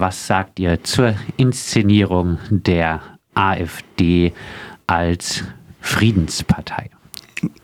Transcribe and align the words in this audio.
Was 0.00 0.26
sagt 0.26 0.58
ihr 0.58 0.82
zur 0.82 1.14
Inszenierung 1.36 2.38
der 2.48 3.02
AfD 3.34 4.32
als 4.86 5.44
Friedenspartei? 5.82 6.88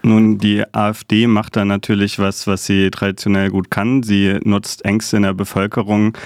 Nun, 0.03 0.37
die 0.37 0.63
AfD 0.71 1.29
macht 1.29 1.57
da 1.57 1.65
natürlich 1.65 2.19
was, 2.19 2.47
was 2.47 2.67
sie 2.67 2.91
traditionell 2.91 3.49
gut 3.49 3.71
kann. 3.71 4.03
Sie 4.03 4.39
nutzt 4.45 4.85
Ängste 4.85 5.17
in 5.17 5.23
der 5.23 5.33
Bevölkerung 5.33 6.19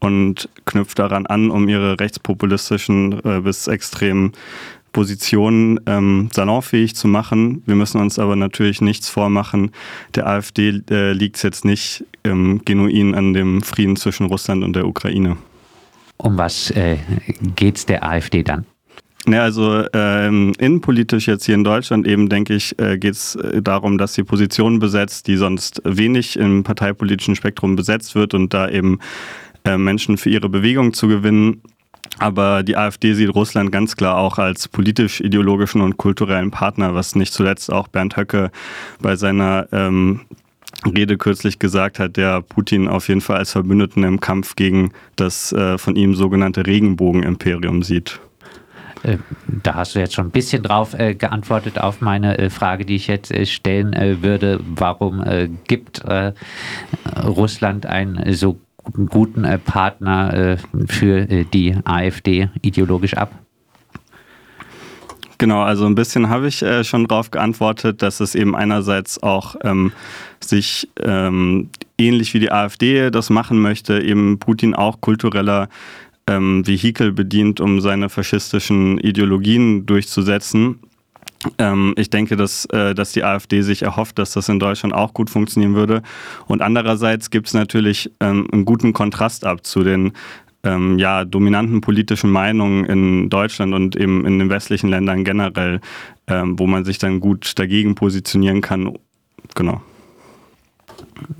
und 0.00 0.48
knüpft 0.64 0.98
daran 0.98 1.26
an, 1.26 1.48
um 1.52 1.68
ihre 1.68 2.00
rechtspopulistischen 2.00 3.24
äh, 3.24 3.40
bis 3.42 3.68
extremen 3.68 4.32
Positionen 4.92 5.78
ähm, 5.86 6.28
salonfähig 6.32 6.96
zu 6.96 7.06
machen. 7.06 7.62
Wir 7.66 7.76
müssen 7.76 8.00
uns 8.00 8.18
aber 8.18 8.34
natürlich 8.34 8.80
nichts 8.80 9.08
vormachen. 9.08 9.70
Der 10.16 10.26
AfD 10.26 10.82
äh, 10.90 11.12
liegt 11.12 11.36
es 11.36 11.42
jetzt 11.42 11.64
nicht 11.64 12.04
ähm, 12.24 12.62
genuin 12.64 13.14
an 13.14 13.32
dem 13.32 13.62
Frieden 13.62 13.94
zwischen 13.94 14.26
Russland 14.26 14.64
und 14.64 14.74
der 14.74 14.88
Ukraine. 14.88 15.36
Um 16.22 16.38
was 16.38 16.70
äh, 16.70 16.98
geht 17.56 17.76
es 17.76 17.86
der 17.86 18.04
AfD 18.04 18.42
dann? 18.42 18.64
Ja, 19.26 19.42
also 19.42 19.84
ähm, 19.92 20.52
innenpolitisch 20.58 21.28
jetzt 21.28 21.44
hier 21.44 21.54
in 21.54 21.64
Deutschland 21.64 22.06
eben, 22.06 22.28
denke 22.28 22.54
ich, 22.54 22.76
äh, 22.80 22.98
geht 22.98 23.14
es 23.14 23.36
äh, 23.36 23.62
darum, 23.62 23.98
dass 23.98 24.14
sie 24.14 24.24
Positionen 24.24 24.78
besetzt, 24.80 25.28
die 25.28 25.36
sonst 25.36 25.80
wenig 25.84 26.36
im 26.36 26.64
parteipolitischen 26.64 27.36
Spektrum 27.36 27.76
besetzt 27.76 28.14
wird 28.14 28.34
und 28.34 28.52
da 28.52 28.68
eben 28.68 28.98
äh, 29.64 29.76
Menschen 29.76 30.16
für 30.16 30.30
ihre 30.30 30.48
Bewegung 30.48 30.92
zu 30.92 31.06
gewinnen. 31.06 31.62
Aber 32.18 32.62
die 32.62 32.76
AfD 32.76 33.14
sieht 33.14 33.34
Russland 33.34 33.70
ganz 33.70 33.96
klar 33.96 34.18
auch 34.18 34.38
als 34.38 34.68
politisch-ideologischen 34.68 35.80
und 35.80 35.96
kulturellen 35.96 36.50
Partner, 36.50 36.94
was 36.94 37.14
nicht 37.14 37.32
zuletzt 37.32 37.72
auch 37.72 37.88
Bernd 37.88 38.16
Höcke 38.16 38.50
bei 39.00 39.16
seiner 39.16 39.68
ähm, 39.72 40.20
Rede 40.86 41.16
kürzlich 41.16 41.58
gesagt 41.58 41.98
hat, 41.98 42.16
der 42.16 42.42
Putin 42.42 42.88
auf 42.88 43.08
jeden 43.08 43.20
Fall 43.20 43.36
als 43.36 43.52
Verbündeten 43.52 44.04
im 44.04 44.20
Kampf 44.20 44.56
gegen 44.56 44.92
das 45.16 45.52
äh, 45.52 45.78
von 45.78 45.96
ihm 45.96 46.14
sogenannte 46.14 46.66
Regenbogenimperium 46.66 47.82
sieht. 47.82 48.20
Äh, 49.02 49.18
da 49.46 49.74
hast 49.74 49.94
du 49.94 49.98
jetzt 49.98 50.14
schon 50.14 50.26
ein 50.26 50.30
bisschen 50.30 50.62
drauf 50.62 50.94
äh, 50.94 51.14
geantwortet 51.14 51.78
auf 51.78 52.00
meine 52.00 52.38
äh, 52.38 52.50
Frage, 52.50 52.84
die 52.84 52.96
ich 52.96 53.06
jetzt 53.06 53.32
äh, 53.32 53.46
stellen 53.46 53.92
äh, 53.92 54.22
würde. 54.22 54.60
Warum 54.64 55.22
äh, 55.22 55.48
gibt 55.66 56.02
Russland 57.24 57.86
einen 57.86 58.32
so 58.32 58.58
guten 59.08 59.46
Partner 59.64 60.58
für 60.86 61.26
die 61.26 61.76
AfD 61.84 62.48
ideologisch 62.62 63.14
ab? 63.14 63.32
Genau, 65.42 65.62
also 65.62 65.86
ein 65.86 65.96
bisschen 65.96 66.28
habe 66.28 66.46
ich 66.46 66.62
äh, 66.62 66.84
schon 66.84 67.08
darauf 67.08 67.32
geantwortet, 67.32 68.00
dass 68.00 68.20
es 68.20 68.36
eben 68.36 68.54
einerseits 68.54 69.20
auch 69.24 69.56
ähm, 69.64 69.90
sich 70.38 70.88
ähm, 71.02 71.68
ähnlich 71.98 72.32
wie 72.32 72.38
die 72.38 72.52
AfD 72.52 73.10
das 73.10 73.28
machen 73.28 73.60
möchte, 73.60 74.00
eben 74.00 74.38
Putin 74.38 74.72
auch 74.72 75.00
kultureller 75.00 75.68
ähm, 76.28 76.64
Vehikel 76.64 77.10
bedient, 77.10 77.60
um 77.60 77.80
seine 77.80 78.08
faschistischen 78.08 78.98
Ideologien 78.98 79.84
durchzusetzen. 79.84 80.78
Ähm, 81.58 81.94
ich 81.96 82.08
denke, 82.08 82.36
dass, 82.36 82.66
äh, 82.66 82.94
dass 82.94 83.10
die 83.10 83.24
AfD 83.24 83.62
sich 83.62 83.82
erhofft, 83.82 84.20
dass 84.20 84.34
das 84.34 84.48
in 84.48 84.60
Deutschland 84.60 84.94
auch 84.94 85.12
gut 85.12 85.28
funktionieren 85.28 85.74
würde. 85.74 86.02
Und 86.46 86.62
andererseits 86.62 87.30
gibt 87.30 87.48
es 87.48 87.54
natürlich 87.54 88.12
ähm, 88.20 88.46
einen 88.52 88.64
guten 88.64 88.92
Kontrast 88.92 89.44
ab 89.44 89.66
zu 89.66 89.82
den 89.82 90.12
ähm, 90.64 90.98
ja, 90.98 91.24
dominanten 91.24 91.80
politischen 91.80 92.30
Meinungen 92.30 92.84
in 92.84 93.30
Deutschland 93.30 93.74
und 93.74 93.96
eben 93.96 94.26
in 94.26 94.38
den 94.38 94.50
westlichen 94.50 94.90
Ländern 94.90 95.24
generell, 95.24 95.80
ähm, 96.26 96.58
wo 96.58 96.66
man 96.66 96.84
sich 96.84 96.98
dann 96.98 97.20
gut 97.20 97.58
dagegen 97.58 97.94
positionieren 97.94 98.60
kann. 98.60 98.96
Genau 99.54 99.82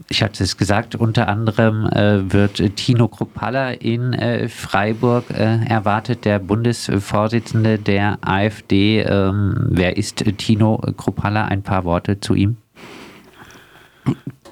ich 0.08 0.22
hatte 0.22 0.44
es 0.44 0.56
gesagt, 0.56 0.94
unter 0.94 1.28
anderem 1.28 1.86
äh, 1.86 2.32
wird 2.32 2.76
Tino 2.76 3.08
Kruppalla 3.08 3.70
in 3.70 4.12
äh, 4.12 4.48
Freiburg 4.48 5.30
äh, 5.30 5.64
erwartet, 5.66 6.24
der 6.24 6.38
Bundesvorsitzende 6.38 7.78
der 7.78 8.18
AfD. 8.20 9.00
Ähm, 9.00 9.68
wer 9.70 9.96
ist 9.96 10.24
Tino 10.38 10.80
Kruppalla? 10.96 11.46
Ein 11.46 11.62
paar 11.62 11.84
Worte 11.84 12.20
zu 12.20 12.34
ihm. 12.34 12.56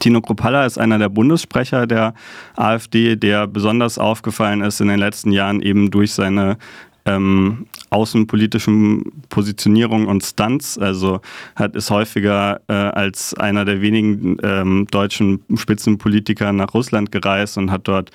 Tino 0.01 0.21
Kruppalla 0.21 0.67
ist 0.67 0.79
einer 0.79 0.99
der 0.99 1.09
Bundessprecher 1.09 1.87
der 1.87 2.15
AfD, 2.57 3.17
der 3.17 3.47
besonders 3.47 3.99
aufgefallen 3.99 4.63
ist 4.63 4.81
in 4.81 4.89
den 4.89 4.99
letzten 4.99 5.31
Jahren 5.31 5.63
eben 5.63 5.91
durch 5.91 6.13
seine 6.13 6.59
ähm, 7.05 7.67
außenpolitischen 7.91 9.05
Positionierung 9.29 10.07
und 10.07 10.25
Stunts. 10.25 10.79
Also 10.79 11.21
hat 11.55 11.77
ist 11.77 11.91
häufiger 11.91 12.61
äh, 12.69 12.73
als 12.73 13.35
einer 13.35 13.65
der 13.65 13.81
wenigen 13.81 14.39
ähm, 14.43 14.87
deutschen 14.91 15.43
Spitzenpolitiker 15.55 16.53
nach 16.53 16.75
Russland 16.75 17.13
gereist 17.13 17.59
und 17.59 17.71
hat 17.71 17.87
dort 17.87 18.11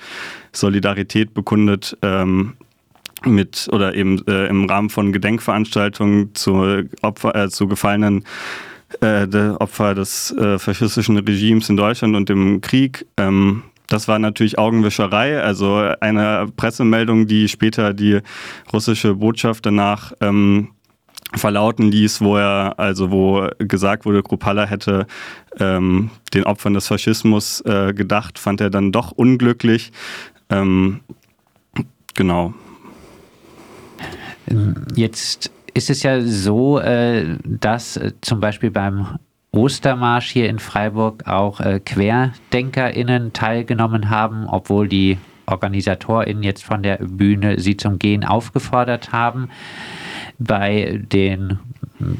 Solidarität 0.52 1.34
bekundet. 1.34 1.96
Ähm, 2.02 2.54
mit 3.24 3.68
oder 3.72 3.94
eben 3.94 4.24
äh, 4.28 4.46
im 4.46 4.66
Rahmen 4.66 4.90
von 4.90 5.10
Gedenkveranstaltungen 5.10 6.34
zu, 6.34 6.84
Opfer, 7.00 7.34
äh, 7.34 7.48
zu 7.48 7.66
gefallenen 7.66 8.24
äh, 9.00 9.26
Opfer 9.58 9.94
des 9.94 10.32
äh, 10.32 10.58
faschistischen 10.58 11.18
Regimes 11.18 11.68
in 11.68 11.76
Deutschland 11.76 12.16
und 12.16 12.30
im 12.30 12.60
Krieg. 12.60 13.06
Ähm, 13.16 13.62
das 13.88 14.08
war 14.08 14.18
natürlich 14.18 14.58
Augenwischerei, 14.58 15.40
also 15.40 15.76
eine 16.00 16.48
Pressemeldung, 16.56 17.26
die 17.26 17.48
später 17.48 17.94
die 17.94 18.20
russische 18.72 19.14
Botschaft 19.14 19.64
danach 19.66 20.12
ähm, 20.20 20.70
verlauten 21.34 21.90
ließ, 21.90 22.20
wo 22.20 22.36
er, 22.36 22.78
also 22.78 23.10
wo 23.10 23.48
gesagt 23.58 24.04
wurde, 24.04 24.22
Kruppalla 24.22 24.66
hätte 24.66 25.06
ähm, 25.58 26.10
den 26.34 26.44
Opfern 26.44 26.74
des 26.74 26.88
Faschismus 26.88 27.60
äh, 27.62 27.92
gedacht, 27.94 28.38
fand 28.38 28.60
er 28.60 28.70
dann 28.70 28.92
doch 28.92 29.12
unglücklich. 29.12 29.92
Ähm, 30.50 31.00
genau. 32.14 32.54
Jetzt 34.94 35.50
ist 35.76 35.90
es 35.90 36.02
ja 36.02 36.20
so, 36.22 36.78
äh, 36.80 37.36
dass 37.44 37.98
äh, 37.98 38.12
zum 38.22 38.40
Beispiel 38.40 38.70
beim 38.70 39.18
Ostermarsch 39.52 40.30
hier 40.30 40.48
in 40.48 40.58
Freiburg 40.58 41.26
auch 41.26 41.60
äh, 41.60 41.80
QuerdenkerInnen 41.80 43.34
teilgenommen 43.34 44.08
haben, 44.08 44.46
obwohl 44.46 44.88
die 44.88 45.18
OrganisatorInnen 45.44 46.42
jetzt 46.42 46.64
von 46.64 46.82
der 46.82 46.96
Bühne 46.96 47.60
sie 47.60 47.76
zum 47.76 47.98
Gehen 47.98 48.24
aufgefordert 48.24 49.12
haben. 49.12 49.50
Bei 50.38 51.00
den 51.12 51.58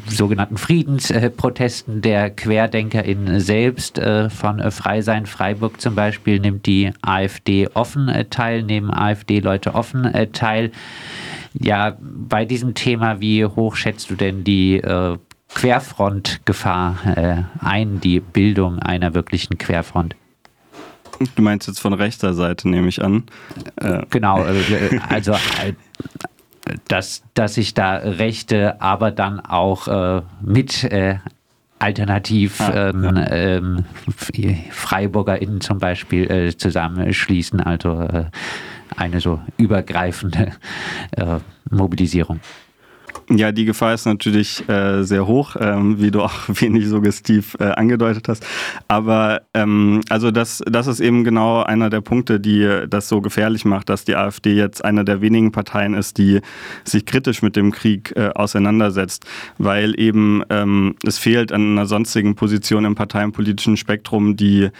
sogenannten 0.07 0.59
Friedensprotesten 0.59 2.03
der 2.03 2.31
QuerdenkerInnen 2.31 3.41
selbst 3.41 3.99
äh, 3.99 4.29
von 4.29 4.61
äh, 4.61 4.71
Freisein 4.71 5.25
Freiburg 5.25 5.81
zum 5.81 5.95
Beispiel 5.95 6.41
nimmt 6.41 6.67
die 6.67 6.93
AfD 7.01 7.69
offen 7.73 8.11
teil, 8.29 8.63
nehmen 8.63 8.91
AfD-Leute 8.91 9.75
offen 9.75 10.11
teil. 10.33 10.73
Ja, 11.59 11.97
bei 12.01 12.45
diesem 12.45 12.75
Thema, 12.75 13.21
wie 13.21 13.45
hoch 13.45 13.77
schätzt 13.77 14.11
du 14.11 14.15
denn 14.15 14.45
die 14.45 14.77
äh, 14.77 15.17
Querfrontgefahr 15.55 16.99
äh, 17.17 17.43
ein, 17.65 18.01
die 18.01 18.21
Bildung 18.21 18.79
einer 18.79 19.15
wirklichen 19.15 19.57
Querfront. 19.57 20.15
Du 21.35 21.43
meinst 21.43 21.67
jetzt 21.67 21.81
von 21.81 21.95
rechter 21.95 22.35
Seite, 22.35 22.69
nehme 22.69 22.89
ich 22.89 23.03
an. 23.03 23.25
Äh. 23.77 24.03
Genau, 24.11 24.45
äh, 24.45 25.01
also 25.09 25.33
äh, 25.33 25.73
dass, 26.89 27.23
dass 27.33 27.55
sich 27.55 27.73
da 27.73 27.95
Rechte, 27.95 28.81
aber 28.83 29.11
dann 29.11 29.41
auch 29.41 29.89
äh, 29.89 30.23
mit 30.43 30.87
alternativ 31.79 32.61
ah, 32.61 32.91
ähm, 32.91 33.05
ja. 33.05 33.31
ähm, 33.31 33.85
FreiburgerInnen 34.71 35.61
zum 35.61 35.79
Beispiel 35.79 36.55
zusammenschließen, 36.57 37.61
also 37.61 38.09
eine 38.97 39.21
so 39.21 39.41
übergreifende 39.59 40.53
äh, 41.13 41.39
Mobilisierung. 41.71 42.41
Ja, 43.29 43.51
die 43.51 43.65
Gefahr 43.65 43.93
ist 43.93 44.07
natürlich 44.07 44.69
äh, 44.69 45.03
sehr 45.03 45.27
hoch, 45.27 45.57
ähm, 45.59 46.01
wie 46.01 46.13
du 46.13 46.23
auch 46.23 46.33
wenig 46.49 46.87
suggestiv 46.87 47.57
äh, 47.59 47.65
angedeutet 47.65 48.29
hast. 48.29 48.47
Aber 48.87 49.43
ähm, 49.53 50.01
also 50.09 50.31
das, 50.31 50.63
das 50.65 50.87
ist 50.87 51.01
eben 51.01 51.25
genau 51.25 51.65
einer 51.65 51.91
der 51.91 52.03
Punkte, 52.03 52.39
die 52.39 52.85
das 52.89 53.09
so 53.09 53.21
gefährlich 53.21 53.65
macht, 53.65 53.89
dass 53.89 54.05
die 54.05 54.15
AfD 54.15 54.55
jetzt 54.55 54.85
eine 54.85 55.05
der 55.05 55.21
wenigen 55.23 55.51
Parteien 55.51 55.95
ist, 55.95 56.19
die 56.19 56.41
sich 56.85 57.05
kritisch 57.05 57.43
mit 57.43 57.57
dem 57.57 57.73
Krieg 57.73 58.13
äh, 58.15 58.31
auseinandersetzt, 58.33 59.25
weil 59.59 59.99
eben 59.99 60.45
ähm, 60.49 60.95
es 61.05 61.19
fehlt 61.19 61.51
an 61.51 61.73
einer 61.73 61.87
sonstigen 61.87 62.37
Position 62.37 62.85
im 62.85 62.95
parteienpolitischen 62.95 63.77
Spektrum, 63.77 64.37
die 64.37 64.71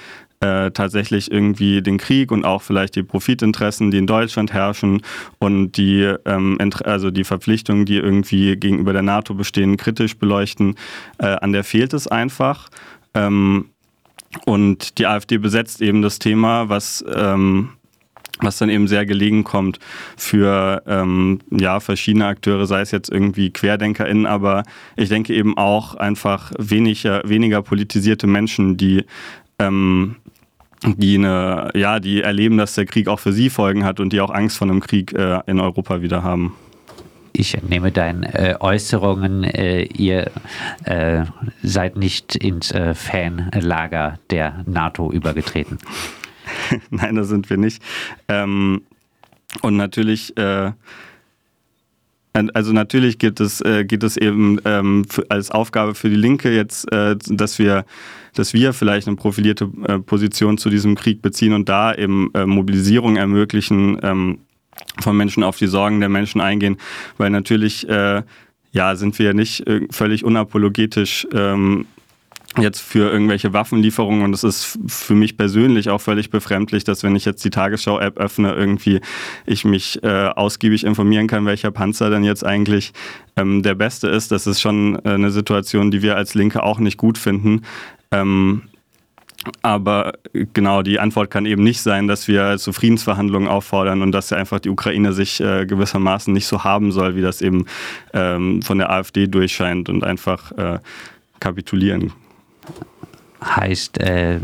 äh, 0.41 0.71
tatsächlich 0.71 1.31
irgendwie 1.31 1.83
den 1.83 1.99
Krieg 1.99 2.31
und 2.31 2.45
auch 2.45 2.63
vielleicht 2.63 2.97
die 2.97 3.03
Profitinteressen, 3.03 3.91
die 3.91 3.99
in 3.99 4.07
Deutschland 4.07 4.53
herrschen 4.53 5.03
und 5.39 5.73
die, 5.73 6.15
ähm, 6.25 6.59
also 6.85 7.11
die 7.11 7.25
Verpflichtungen, 7.25 7.87
die 7.87 7.97
irgendwie 7.97 8.57
gegenüber 8.57 8.93
der 8.93 9.03
NATO 9.03 9.35
bestehen, 9.35 9.77
kritisch 9.77 10.19
beleuchten. 10.19 10.77
Äh, 11.19 11.27
an 11.27 11.53
der 11.53 11.65
fehlt 11.65 11.93
es 11.95 12.07
einfach. 12.07 12.69
Ähm, 13.15 13.71
und 14.45 14.99
die 14.99 15.07
AfD 15.07 15.39
besetzt 15.39 15.81
eben 15.81 16.03
das 16.03 16.19
Thema, 16.19 16.69
was 16.69 17.05
ähm, 17.15 17.71
was 18.41 18.59
dann 18.59 18.69
eben 18.69 18.87
sehr 18.87 19.07
gelegen 19.07 19.45
kommt 19.45 19.79
für 20.17 20.83
ähm, 20.87 21.39
ja, 21.51 21.81
verschiedene 21.81 22.27
Akteure, 22.27 22.67
sei 22.67 22.83
es 22.83 22.91
jetzt 22.91 23.11
irgendwie 23.11 23.51
QuerdenkerInnen, 23.51 24.27
aber 24.27 24.65
ich 24.97 25.09
denke 25.09 25.35
eben 25.35 25.57
auch 25.57 25.95
einfach 25.95 26.53
weniger, 26.59 27.23
weniger 27.25 27.63
politisierte 27.63 28.27
Menschen, 28.27 28.77
die 28.77 29.05
ähm, 29.59 30.17
die 30.85 31.17
eine, 31.17 31.71
ja, 31.75 32.01
die 32.01 32.23
erleben, 32.23 32.59
dass 32.59 32.75
der 32.75 32.87
Krieg 32.87 33.09
auch 33.09 33.21
für 33.21 33.33
sie 33.33 33.51
Folgen 33.51 33.85
hat 33.85 34.01
und 34.01 34.13
die 34.13 34.21
auch 34.21 34.31
Angst 34.31 34.59
vor 34.59 34.69
einem 34.69 34.81
Krieg 34.81 35.13
äh, 35.13 35.41
in 35.47 35.61
Europa 35.61 36.03
wieder 36.03 36.23
haben. 36.23 36.55
Ich 37.33 37.55
entnehme 37.55 37.93
deinen 37.93 38.23
äh, 38.23 38.57
Äußerungen, 38.61 39.45
äh, 39.45 39.83
ihr 39.83 40.31
äh, 40.85 41.25
seid 41.63 41.97
nicht 41.97 42.35
ins 42.35 42.73
Fanlager 42.95 44.19
der 44.31 44.65
NATO 44.67 45.13
übergetreten. 45.13 45.79
Nein, 46.91 47.17
da 47.17 47.25
sind 47.25 47.51
wir 47.51 47.59
nicht. 47.59 47.83
Ähm, 48.29 48.83
und 49.63 49.77
natürlich 49.77 50.35
also 52.55 52.73
natürlich 52.73 53.19
geht 53.19 53.41
es, 53.41 53.61
äh, 53.61 53.85
geht 53.85 54.03
es 54.03 54.17
eben 54.17 54.59
ähm, 54.65 55.05
als 55.29 55.51
Aufgabe 55.51 55.95
für 55.95 56.11
die 56.11 56.17
Linke 56.17 56.55
jetzt, 56.55 56.91
äh, 56.93 57.17
dass 57.29 57.59
wir 57.59 57.85
dass 58.35 58.53
wir 58.53 58.75
vielleicht 58.75 59.07
eine 59.07 59.17
profilierte 59.17 59.71
äh, 59.89 59.99
Position 59.99 60.59
zu 60.59 60.69
diesem 60.69 60.95
Krieg 60.95 61.23
beziehen 61.23 61.55
und 61.55 61.71
da 61.71 61.95
eben 61.95 62.31
äh, 62.35 62.45
Mobilisierung 62.45 63.17
ermöglichen, 63.17 63.99
ähm, 64.03 64.39
von 65.01 65.17
Menschen 65.17 65.43
auf 65.43 65.57
die 65.57 65.67
Sorgen 65.67 66.01
der 66.01 66.11
Menschen 66.11 66.41
eingehen, 66.41 66.77
weil 67.17 67.31
natürlich 67.31 67.89
äh, 67.89 68.23
ja 68.73 68.97
sind 68.97 69.19
wir 69.19 69.33
nicht 69.33 69.67
äh, 69.67 69.87
völlig 69.91 70.23
unapologetisch 70.25 71.27
ähm, 71.33 71.87
jetzt 72.59 72.81
für 72.81 73.11
irgendwelche 73.11 73.53
Waffenlieferungen 73.53 74.23
und 74.23 74.33
es 74.33 74.45
ist 74.45 74.79
für 74.87 75.15
mich 75.15 75.37
persönlich 75.37 75.91
auch 75.91 76.01
völlig 76.01 76.31
befremdlich, 76.31 76.85
dass 76.85 77.03
wenn 77.03 77.17
ich 77.17 77.25
jetzt 77.25 77.45
die 77.45 77.51
Tagesschau-App 77.51 78.19
öffne, 78.19 78.53
irgendwie 78.55 79.01
ich 79.45 79.65
mich 79.65 80.03
äh, 80.03 80.29
ausgiebig 80.29 80.85
informieren 80.85 81.27
kann, 81.27 81.47
welcher 81.47 81.71
Panzer 81.71 82.11
denn 82.11 82.25
jetzt 82.25 82.45
eigentlich 82.45 82.93
ähm, 83.37 83.63
der 83.63 83.75
beste 83.75 84.09
ist. 84.09 84.33
Das 84.33 84.47
ist 84.47 84.61
schon 84.61 84.97
äh, 85.05 85.11
eine 85.11 85.31
Situation, 85.31 85.91
die 85.91 86.03
wir 86.03 86.17
als 86.17 86.35
Linke 86.35 86.63
auch 86.63 86.79
nicht 86.79 86.97
gut 86.97 87.19
finden. 87.19 87.63
Ähm, 88.11 88.63
aber 89.63 90.15
genau, 90.33 90.83
die 90.83 90.99
Antwort 90.99 91.31
kann 91.31 91.47
eben 91.47 91.63
nicht 91.63 91.81
sein, 91.81 92.09
dass 92.09 92.27
wir 92.27 92.59
zu 92.59 92.73
Friedensverhandlungen 92.73 93.49
auffordern 93.49 94.03
und 94.03 94.11
dass 94.13 94.31
ja 94.31 94.39
einfach 94.39 94.59
die 94.59 94.71
Ukraine 94.71 95.13
sich 95.13 95.41
äh, 95.41 95.67
gewissermaßen 95.67 96.33
nicht 96.33 96.47
so 96.47 96.65
haben 96.65 96.91
soll, 96.91 97.15
wie 97.15 97.23
das 97.23 97.43
eben 97.43 97.67
ähm, 98.13 98.63
von 98.63 98.79
der 98.79 98.91
AfD 98.91 99.29
durchscheint 99.29 99.89
und 99.89 100.03
einfach 100.03 100.51
äh, 100.53 100.79
kapitulieren 101.39 102.13
heißt, 103.43 103.99
äh, 104.01 104.41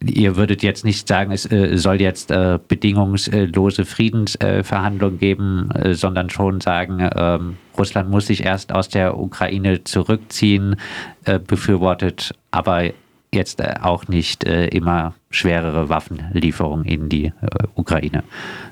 ihr 0.00 0.36
würdet 0.36 0.62
jetzt 0.62 0.84
nicht 0.84 1.08
sagen, 1.08 1.32
es 1.32 1.50
äh, 1.50 1.76
soll 1.76 2.00
jetzt 2.00 2.30
äh, 2.30 2.58
bedingungslose 2.66 3.84
Friedensverhandlungen 3.84 5.18
geben, 5.18 5.70
äh, 5.72 5.94
sondern 5.94 6.30
schon 6.30 6.60
sagen, 6.60 7.08
ähm, 7.14 7.56
Russland 7.76 8.10
muss 8.10 8.26
sich 8.26 8.44
erst 8.44 8.72
aus 8.72 8.88
der 8.88 9.18
Ukraine 9.18 9.84
zurückziehen, 9.84 10.76
äh, 11.24 11.38
befürwortet 11.38 12.32
aber 12.50 12.90
jetzt 13.36 13.60
äh, 13.60 13.74
auch 13.80 14.08
nicht 14.08 14.44
immer 14.44 15.14
schwerere 15.30 15.88
Waffenlieferungen 15.88 16.84
in 16.86 17.08
die 17.08 17.32
Ukraine. 17.74 18.24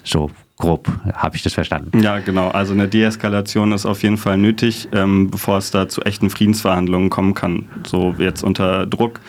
So 0.03 0.31
grob 0.57 0.89
habe 1.13 1.37
ich 1.37 1.43
das 1.43 1.55
verstanden. 1.55 2.01
Ja, 2.01 2.19
genau. 2.21 2.49
Also 2.49 2.73
eine 2.73 2.89
Deeskalation 2.89 3.73
ist 3.73 3.87
auf 3.87 4.03
jeden 4.03 4.17
Fall 4.17 4.39
nötig, 4.39 4.89
ähm, 4.93 5.31
bevor 5.31 5.59
es 5.59 5.71
da 5.71 5.89
zu 5.89 6.03
echten 6.03 6.31
Friedensverhandlungen 6.31 7.11
kommen 7.11 7.35
kann. 7.35 7.67
So 7.87 8.15
jetzt 8.19 8.43
unter 8.43 8.87
Druck 8.87 9.21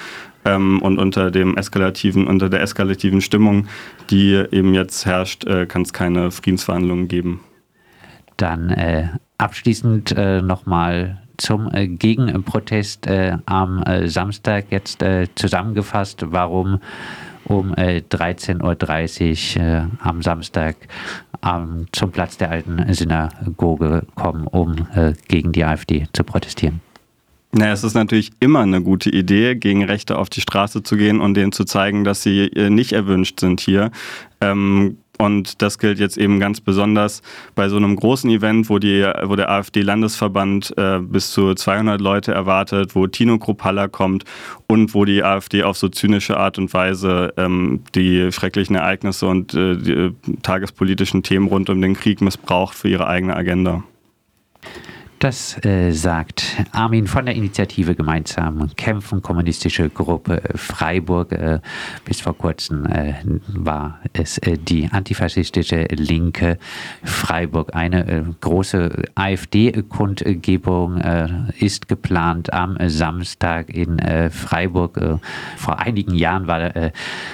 ähm, 0.45 0.81
und 0.81 0.99
unter 0.99 1.31
dem 1.31 1.57
eskalativen, 1.57 2.27
unter 2.27 2.49
der 2.49 2.61
eskalativen 2.61 3.21
Stimmung, 3.21 3.67
die 4.09 4.33
eben 4.51 4.73
jetzt 4.73 5.05
herrscht, 5.05 5.45
äh, 5.45 5.65
kann 5.65 5.81
es 5.81 5.93
keine 5.93 6.31
Friedensverhandlungen 6.31 7.07
geben. 7.07 7.41
Dann 8.37 8.69
äh, 8.69 9.09
abschließend 9.37 10.13
äh, 10.15 10.41
nochmal 10.41 11.21
zum 11.37 11.73
äh, 11.73 11.87
Gegenprotest 11.87 13.07
äh, 13.07 13.37
am 13.45 13.83
äh, 13.83 14.07
Samstag 14.07 14.65
jetzt 14.69 15.03
zusammengefasst, 15.35 16.23
warum 16.27 16.79
um 17.45 17.73
13.30 17.73 19.59
Uhr 19.59 19.91
am 19.99 20.21
Samstag 20.23 20.75
ähm, 21.45 21.85
zum 21.91 22.11
Platz 22.11 22.37
der 22.37 22.49
alten 22.49 22.91
Synagoge 22.91 24.03
kommen, 24.15 24.47
um 24.47 24.87
gegen 25.27 25.51
die 25.51 25.63
AfD 25.63 26.07
zu 26.11 26.23
protestieren. 26.23 26.81
Naja, 27.51 27.73
es 27.73 27.83
ist 27.83 27.93
natürlich 27.93 28.31
immer 28.39 28.61
eine 28.61 28.81
gute 28.81 29.11
Idee, 29.11 29.55
gegen 29.55 29.83
Rechte 29.83 30.17
auf 30.17 30.29
die 30.29 30.41
Straße 30.41 30.81
zu 30.81 30.97
gehen 30.97 31.21
und 31.21 31.35
denen 31.35 31.51
zu 31.51 31.65
zeigen, 31.65 32.03
dass 32.03 32.23
sie 32.23 32.49
nicht 32.69 32.93
erwünscht 32.93 33.39
sind 33.39 33.59
hier. 33.59 33.91
Ähm, 34.41 34.97
und 35.17 35.61
das 35.61 35.79
gilt 35.79 35.99
jetzt 35.99 36.17
eben 36.17 36.39
ganz 36.39 36.61
besonders 36.61 37.21
bei 37.55 37.69
so 37.69 37.77
einem 37.77 37.95
großen 37.95 38.29
Event, 38.29 38.69
wo, 38.69 38.79
die, 38.79 39.09
wo 39.23 39.35
der 39.35 39.49
AfD-Landesverband 39.49 40.73
äh, 40.77 40.99
bis 40.99 41.31
zu 41.31 41.53
200 41.53 42.01
Leute 42.01 42.33
erwartet, 42.33 42.95
wo 42.95 43.07
Tino 43.07 43.37
Kropalla 43.37 43.87
kommt 43.87 44.25
und 44.67 44.93
wo 44.93 45.05
die 45.05 45.23
AfD 45.23 45.63
auf 45.63 45.77
so 45.77 45.89
zynische 45.89 46.37
Art 46.37 46.57
und 46.57 46.73
Weise 46.73 47.33
ähm, 47.37 47.83
die 47.93 48.31
schrecklichen 48.31 48.75
Ereignisse 48.75 49.27
und 49.27 49.53
äh, 49.53 49.77
die 49.77 49.91
äh, 49.91 50.11
tagespolitischen 50.41 51.23
Themen 51.23 51.47
rund 51.47 51.69
um 51.69 51.81
den 51.81 51.95
Krieg 51.95 52.21
missbraucht 52.21 52.75
für 52.75 52.89
ihre 52.89 53.07
eigene 53.07 53.35
Agenda. 53.35 53.83
Das 55.25 55.57
äh, 55.65 55.89
sagt 55.89 56.63
Armin 56.71 57.07
von 57.07 57.25
der 57.25 57.33
Initiative 57.33 57.95
Gemeinsam 57.95 58.69
Kämpfen, 58.75 59.23
kommunistische 59.23 59.89
Gruppe 59.89 60.43
äh, 60.43 60.55
Freiburg. 60.55 61.31
Äh, 61.31 61.61
bis 62.05 62.21
vor 62.21 62.37
kurzem 62.37 62.85
äh, 62.85 63.15
war 63.47 64.01
es 64.13 64.37
äh, 64.37 64.55
die 64.55 64.87
antifaschistische 64.91 65.87
Linke 65.89 66.59
Freiburg. 67.03 67.73
Eine 67.75 68.07
äh, 68.07 68.23
große 68.39 69.05
AfD-Kundgebung 69.15 71.01
ist 71.57 71.87
geplant 71.87 72.53
am 72.53 72.77
Samstag 72.85 73.69
in 73.69 73.99
Freiburg. 74.29 75.19
vor 75.57 75.79
einigen 75.79 76.13
Jahren 76.13 76.45
war 76.45 76.91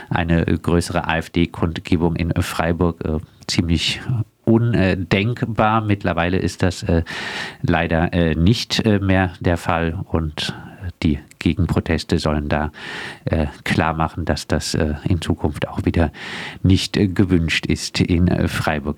eine 0.10 0.46
größere 0.46 1.08
AfD-Kundgebung 1.10 2.16
in 2.16 2.32
Freiburg 2.42 3.04
ziemlich 3.48 4.00
undenkbar. 4.46 5.82
Mittlerweile 5.82 6.38
ist 6.38 6.64
das 6.64 6.84
äh, 6.84 7.04
leider 7.62 8.14
äh, 8.14 8.36
nicht 8.36 8.86
äh, 8.86 9.00
mehr 9.00 9.34
der 9.40 9.58
Fall 9.58 10.00
und 10.06 10.54
die 11.04 11.20
Gegenproteste 11.40 12.20
sollen 12.20 12.48
da 12.48 12.72
klar 13.64 13.94
machen, 13.94 14.26
dass 14.26 14.46
das 14.46 14.76
in 14.76 15.22
Zukunft 15.22 15.68
auch 15.68 15.86
wieder 15.86 16.12
nicht 16.62 16.94
gewünscht 16.94 17.66
ist 17.66 18.00
in 18.02 18.48
Freiburg. 18.48 18.90